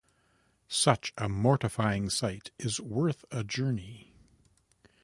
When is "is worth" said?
2.57-3.23